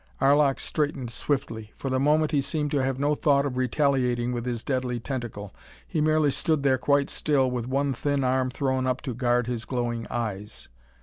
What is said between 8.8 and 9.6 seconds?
up to guard